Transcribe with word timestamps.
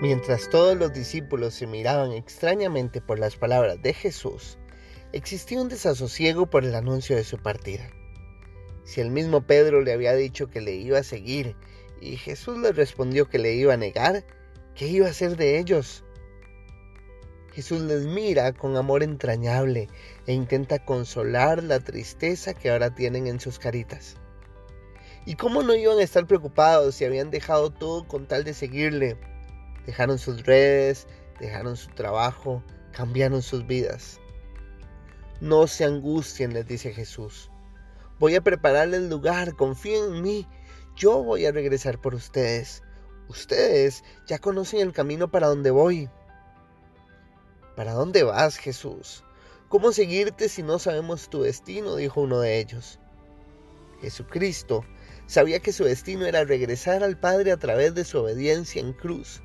Mientras 0.00 0.48
todos 0.48 0.76
los 0.76 0.92
discípulos 0.92 1.54
se 1.54 1.66
miraban 1.66 2.12
extrañamente 2.12 3.00
por 3.00 3.18
las 3.18 3.34
palabras 3.34 3.82
de 3.82 3.92
Jesús, 3.92 4.56
existía 5.12 5.60
un 5.60 5.68
desasosiego 5.68 6.46
por 6.46 6.64
el 6.64 6.76
anuncio 6.76 7.16
de 7.16 7.24
su 7.24 7.36
partida. 7.38 7.90
Si 8.84 9.00
el 9.00 9.10
mismo 9.10 9.40
Pedro 9.40 9.80
le 9.80 9.92
había 9.92 10.14
dicho 10.14 10.50
que 10.50 10.60
le 10.60 10.76
iba 10.76 11.00
a 11.00 11.02
seguir 11.02 11.56
y 12.00 12.16
Jesús 12.16 12.58
le 12.58 12.70
respondió 12.70 13.28
que 13.28 13.40
le 13.40 13.54
iba 13.54 13.74
a 13.74 13.76
negar, 13.76 14.24
¿qué 14.76 14.86
iba 14.86 15.08
a 15.08 15.10
hacer 15.10 15.36
de 15.36 15.58
ellos? 15.58 16.04
Jesús 17.52 17.80
les 17.80 18.04
mira 18.06 18.52
con 18.52 18.76
amor 18.76 19.02
entrañable 19.02 19.88
e 20.28 20.32
intenta 20.32 20.78
consolar 20.78 21.64
la 21.64 21.80
tristeza 21.80 22.54
que 22.54 22.70
ahora 22.70 22.94
tienen 22.94 23.26
en 23.26 23.40
sus 23.40 23.58
caritas. 23.58 24.14
¿Y 25.26 25.34
cómo 25.34 25.64
no 25.64 25.74
iban 25.74 25.98
a 25.98 26.04
estar 26.04 26.24
preocupados 26.28 26.94
si 26.94 27.04
habían 27.04 27.32
dejado 27.32 27.70
todo 27.70 28.06
con 28.06 28.28
tal 28.28 28.44
de 28.44 28.54
seguirle? 28.54 29.16
Dejaron 29.88 30.18
sus 30.18 30.44
redes, 30.44 31.06
dejaron 31.40 31.74
su 31.74 31.88
trabajo, 31.88 32.62
cambiaron 32.92 33.40
sus 33.40 33.66
vidas. 33.66 34.20
No 35.40 35.66
se 35.66 35.86
angustien, 35.86 36.52
les 36.52 36.66
dice 36.66 36.92
Jesús. 36.92 37.50
Voy 38.18 38.34
a 38.34 38.42
prepararles 38.42 39.08
lugar, 39.08 39.54
confíen 39.56 40.16
en 40.16 40.22
mí. 40.22 40.46
Yo 40.94 41.24
voy 41.24 41.46
a 41.46 41.52
regresar 41.52 42.02
por 42.02 42.14
ustedes. 42.14 42.82
Ustedes 43.30 44.04
ya 44.26 44.38
conocen 44.38 44.80
el 44.80 44.92
camino 44.92 45.30
para 45.30 45.46
donde 45.46 45.70
voy. 45.70 46.10
¿Para 47.74 47.94
dónde 47.94 48.24
vas, 48.24 48.58
Jesús? 48.58 49.24
¿Cómo 49.70 49.92
seguirte 49.92 50.50
si 50.50 50.62
no 50.62 50.78
sabemos 50.78 51.30
tu 51.30 51.40
destino? 51.44 51.96
dijo 51.96 52.20
uno 52.20 52.40
de 52.40 52.58
ellos. 52.58 53.00
Jesucristo 54.02 54.84
sabía 55.24 55.60
que 55.60 55.72
su 55.72 55.84
destino 55.84 56.26
era 56.26 56.44
regresar 56.44 57.02
al 57.02 57.18
Padre 57.18 57.52
a 57.52 57.56
través 57.56 57.94
de 57.94 58.04
su 58.04 58.18
obediencia 58.18 58.82
en 58.82 58.92
cruz. 58.92 59.42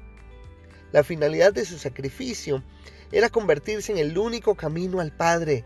La 0.94 1.04
finalidad 1.04 1.52
de 1.52 1.66
su 1.66 1.80
sacrificio 1.80 2.64
era 3.12 3.30
convertirse 3.30 3.92
en 3.92 3.98
el 3.98 4.16
único 4.16 4.54
camino 4.54 5.00
al 5.00 5.12
Padre. 5.12 5.66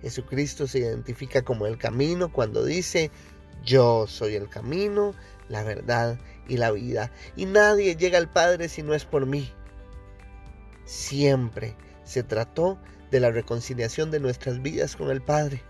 Jesucristo 0.00 0.66
se 0.66 0.80
identifica 0.80 1.42
como 1.42 1.64
el 1.66 1.78
camino 1.78 2.32
cuando 2.32 2.64
dice, 2.64 3.12
yo 3.64 4.08
soy 4.08 4.34
el 4.34 4.48
camino, 4.48 5.14
la 5.48 5.62
verdad 5.62 6.18
y 6.48 6.56
la 6.56 6.72
vida, 6.72 7.12
y 7.36 7.46
nadie 7.46 7.94
llega 7.94 8.18
al 8.18 8.28
Padre 8.28 8.68
si 8.68 8.82
no 8.82 8.94
es 8.94 9.04
por 9.04 9.26
mí. 9.26 9.48
Siempre 10.84 11.76
se 12.02 12.24
trató 12.24 12.80
de 13.12 13.20
la 13.20 13.30
reconciliación 13.30 14.10
de 14.10 14.18
nuestras 14.18 14.60
vidas 14.60 14.96
con 14.96 15.12
el 15.12 15.22
Padre. 15.22 15.62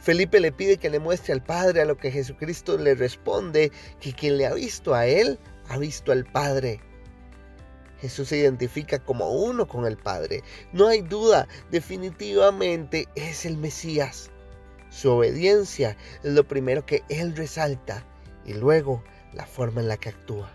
Felipe 0.00 0.40
le 0.40 0.52
pide 0.52 0.78
que 0.78 0.88
le 0.88 1.00
muestre 1.00 1.34
al 1.34 1.44
Padre, 1.44 1.82
a 1.82 1.84
lo 1.84 1.98
que 1.98 2.10
Jesucristo 2.10 2.78
le 2.78 2.94
responde 2.94 3.72
que 4.00 4.14
quien 4.14 4.38
le 4.38 4.46
ha 4.46 4.54
visto 4.54 4.94
a 4.94 5.06
Él, 5.06 5.38
ha 5.68 5.76
visto 5.76 6.12
al 6.12 6.24
Padre. 6.24 6.80
Jesús 8.00 8.28
se 8.28 8.38
identifica 8.38 8.98
como 8.98 9.30
uno 9.30 9.66
con 9.66 9.86
el 9.86 9.96
Padre. 9.96 10.42
No 10.72 10.86
hay 10.86 11.02
duda, 11.02 11.48
definitivamente 11.70 13.08
es 13.14 13.44
el 13.44 13.56
Mesías. 13.56 14.30
Su 14.90 15.10
obediencia 15.10 15.96
es 16.22 16.32
lo 16.32 16.46
primero 16.46 16.86
que 16.86 17.02
Él 17.08 17.36
resalta 17.36 18.06
y 18.44 18.54
luego 18.54 19.02
la 19.34 19.46
forma 19.46 19.80
en 19.80 19.88
la 19.88 19.96
que 19.96 20.10
actúa. 20.10 20.50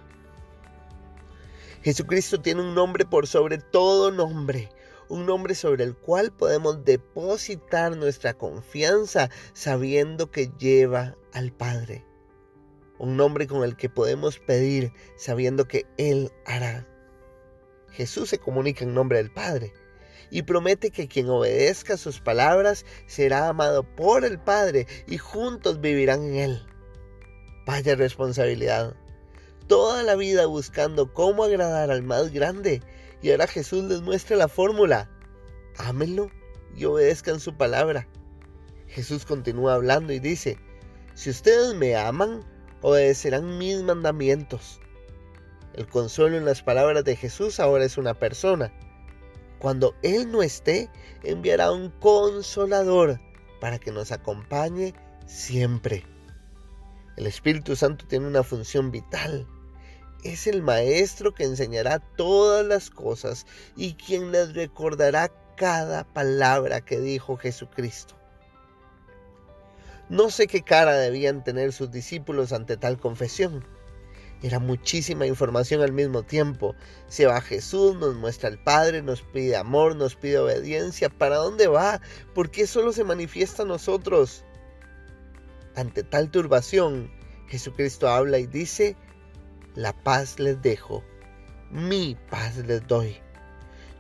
Jesucristo 1.84 2.42
tiene 2.42 2.62
un 2.62 2.74
nombre 2.74 3.06
por 3.06 3.28
sobre 3.28 3.58
todo 3.58 4.10
nombre, 4.10 4.70
un 5.10 5.26
nombre 5.26 5.54
sobre 5.54 5.84
el 5.84 5.96
cual 5.96 6.32
podemos 6.32 6.86
depositar 6.86 7.98
nuestra 7.98 8.34
confianza 8.34 9.30
sabiendo 9.52 10.32
que 10.32 10.50
lleva 10.58 11.16
al 11.34 11.52
Padre. 11.52 12.06
Un 13.00 13.18
nombre 13.18 13.48
con 13.48 13.64
el 13.64 13.76
que 13.76 13.90
podemos 13.90 14.40
pedir 14.40 14.94
sabiendo 15.18 15.68
que 15.68 15.86
Él 15.98 16.32
hará. 16.46 16.88
Jesús 17.94 18.30
se 18.30 18.40
comunica 18.40 18.84
en 18.84 18.94
nombre 18.94 19.18
del 19.18 19.32
Padre 19.32 19.74
y 20.30 20.42
promete 20.42 20.90
que 20.90 21.08
quien 21.08 21.30
obedezca 21.30 21.96
sus 21.96 22.20
palabras 22.20 22.86
será 23.06 23.48
amado 23.48 23.84
por 23.84 24.26
el 24.26 24.40
Padre 24.40 24.88
y 25.08 25.18
juntos 25.18 25.80
vivirán 25.80 26.24
en 26.24 26.36
Él. 26.36 26.68
Vaya 27.66 27.96
responsabilidad. 27.96 28.96
Toda 29.68 30.04
la 30.04 30.16
vida 30.16 30.48
buscando 30.48 31.14
cómo 31.14 31.44
agradar 31.44 31.92
al 31.92 32.04
más 32.04 32.34
grande 32.34 32.82
y 33.22 33.32
ahora 33.32 33.48
Jesús 33.48 33.84
les 33.86 34.02
muestra 34.02 34.36
la 34.36 34.48
fórmula. 34.48 35.10
Ámenlo 35.78 36.30
y 36.76 36.86
obedezcan 36.86 37.40
su 37.40 37.56
palabra. 37.56 38.08
Jesús 38.88 39.26
continúa 39.26 39.76
hablando 39.76 40.14
y 40.14 40.20
dice, 40.20 40.58
si 41.14 41.30
ustedes 41.30 41.76
me 41.76 41.96
aman, 41.96 42.44
obedecerán 42.82 43.58
mis 43.60 43.82
mandamientos. 43.84 44.82
El 45.74 45.88
consuelo 45.88 46.38
en 46.38 46.46
las 46.46 46.62
palabras 46.62 47.04
de 47.04 47.16
Jesús 47.16 47.60
ahora 47.60 47.86
es 47.86 47.98
una 47.98 48.14
persona. 48.14 48.72
Cuando 49.60 49.96
Él 50.04 50.32
no 50.32 50.44
esté, 50.44 50.90
enviará 51.24 51.72
un 51.72 51.90
consolador 52.00 53.20
para 53.60 53.80
que 53.80 53.92
nos 53.92 54.12
acompañe 54.12 54.94
siempre. 55.26 56.06
El 57.18 57.28
Espíritu 57.28 57.76
Santo 57.76 58.06
tiene 58.08 58.28
una 58.28 58.44
función 58.44 58.92
vital 58.92 59.48
es 60.24 60.48
el 60.48 60.62
Maestro 60.62 61.34
que 61.34 61.44
enseñará 61.44 62.00
todas 62.00 62.66
las 62.66 62.90
cosas 62.90 63.46
y 63.76 63.94
quien 63.94 64.32
les 64.32 64.54
recordará 64.54 65.32
cada 65.58 66.06
palabra 66.06 66.82
que 66.82 67.00
dijo 67.00 67.38
Jesucristo. 67.38 68.16
No 70.10 70.30
sé 70.30 70.48
qué 70.48 70.62
cara 70.62 70.96
debían 70.96 71.44
tener 71.44 71.74
sus 71.74 71.92
discípulos 71.92 72.54
ante 72.54 72.78
tal 72.78 73.00
confesión. 73.00 73.66
Era 74.44 74.60
muchísima 74.60 75.26
información 75.26 75.82
al 75.82 75.94
mismo 75.94 76.22
tiempo. 76.24 76.76
Se 77.08 77.26
va 77.26 77.40
Jesús, 77.40 77.96
nos 77.96 78.14
muestra 78.16 78.50
al 78.50 78.62
Padre, 78.62 79.02
nos 79.02 79.22
pide 79.22 79.56
amor, 79.56 79.96
nos 79.96 80.18
pide 80.18 80.38
obediencia. 80.38 81.10
¿Para 81.10 81.38
dónde 81.38 81.68
va? 81.68 82.02
¿Por 82.36 82.52
qué 82.52 82.68
solo 82.68 82.92
se 82.92 83.06
manifiesta 83.06 83.64
a 83.64 83.66
nosotros? 83.66 84.44
Ante 85.76 86.04
tal 86.04 86.30
turbación, 86.30 87.10
Jesucristo 87.48 88.10
habla 88.10 88.38
y 88.38 88.46
dice, 88.46 88.98
la 89.76 89.94
paz 89.94 90.38
les 90.40 90.62
dejo, 90.62 91.06
mi 91.72 92.18
paz 92.30 92.58
les 92.58 92.86
doy. 92.86 93.16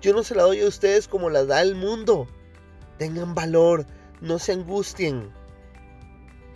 Yo 0.01 0.13
no 0.13 0.23
se 0.23 0.35
la 0.35 0.43
doy 0.43 0.59
a 0.59 0.67
ustedes 0.67 1.07
como 1.07 1.29
la 1.29 1.45
da 1.45 1.61
el 1.61 1.75
mundo. 1.75 2.27
Tengan 2.97 3.33
valor, 3.33 3.85
no 4.19 4.39
se 4.39 4.51
angustien. 4.51 5.31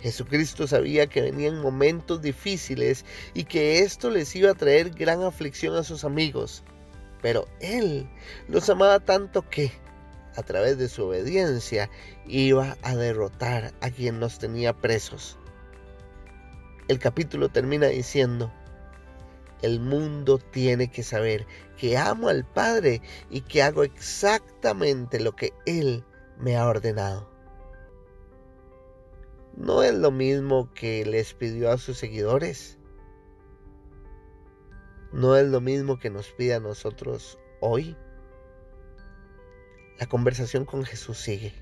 Jesucristo 0.00 0.66
sabía 0.66 1.08
que 1.08 1.22
venían 1.22 1.60
momentos 1.60 2.22
difíciles 2.22 3.04
y 3.34 3.44
que 3.44 3.80
esto 3.80 4.10
les 4.10 4.34
iba 4.36 4.50
a 4.50 4.54
traer 4.54 4.90
gran 4.90 5.22
aflicción 5.22 5.74
a 5.76 5.82
sus 5.82 6.04
amigos. 6.04 6.62
Pero 7.20 7.48
Él 7.60 8.08
los 8.46 8.68
amaba 8.70 9.00
tanto 9.00 9.48
que, 9.48 9.72
a 10.36 10.42
través 10.42 10.78
de 10.78 10.88
su 10.88 11.04
obediencia, 11.04 11.90
iba 12.26 12.76
a 12.82 12.94
derrotar 12.94 13.74
a 13.80 13.90
quien 13.90 14.20
nos 14.20 14.38
tenía 14.38 14.72
presos. 14.72 15.36
El 16.86 16.98
capítulo 17.00 17.48
termina 17.48 17.88
diciendo, 17.88 18.52
el 19.62 19.80
mundo 19.80 20.38
tiene 20.38 20.88
que 20.88 21.02
saber 21.02 21.44
que 21.76 21.98
amo 21.98 22.28
al 22.28 22.44
Padre 22.44 23.02
y 23.30 23.40
que 23.40 23.62
hago 23.62 23.82
exactamente 23.82 25.18
lo 25.18 25.34
que 25.34 25.52
Él 25.66 26.04
me 26.38 26.56
ha 26.56 26.68
ordenado. 26.68 27.37
¿No 29.58 29.82
es 29.82 29.92
lo 29.92 30.12
mismo 30.12 30.72
que 30.72 31.04
les 31.04 31.34
pidió 31.34 31.72
a 31.72 31.78
sus 31.78 31.98
seguidores? 31.98 32.78
¿No 35.12 35.34
es 35.34 35.48
lo 35.48 35.60
mismo 35.60 35.98
que 35.98 36.10
nos 36.10 36.28
pide 36.28 36.54
a 36.54 36.60
nosotros 36.60 37.40
hoy? 37.60 37.96
La 39.98 40.06
conversación 40.06 40.64
con 40.64 40.84
Jesús 40.84 41.18
sigue. 41.18 41.52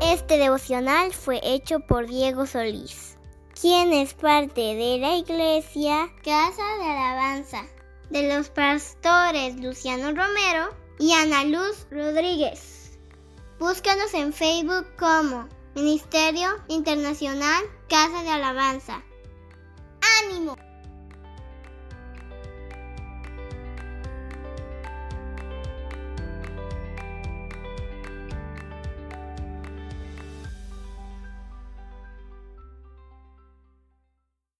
Este 0.00 0.38
devocional 0.38 1.12
fue 1.12 1.40
hecho 1.42 1.80
por 1.80 2.06
Diego 2.06 2.46
Solís, 2.46 3.18
quien 3.60 3.92
es 3.92 4.14
parte 4.14 4.62
de 4.62 4.96
la 4.98 5.16
iglesia 5.16 6.08
Casa 6.24 6.62
de 6.78 6.84
Alabanza, 6.86 7.66
de 8.08 8.34
los 8.34 8.48
pastores 8.48 9.60
Luciano 9.60 10.12
Romero 10.12 10.83
y 10.98 11.12
Ana 11.12 11.44
Luz 11.44 11.86
Rodríguez. 11.90 12.98
Búscanos 13.58 14.12
en 14.14 14.32
Facebook 14.32 14.86
como 14.98 15.48
Ministerio 15.74 16.48
Internacional 16.68 17.64
Casa 17.88 18.22
de 18.22 18.30
Alabanza. 18.30 19.02
¡Ánimo! 20.22 20.56